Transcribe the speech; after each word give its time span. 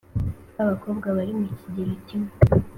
babakobwa 0.55 1.07
barimukigero 1.17 1.93
cyawe 2.07 2.31